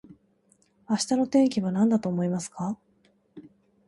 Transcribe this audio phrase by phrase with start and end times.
[0.89, 2.75] 明日の天気はなんだと思いますか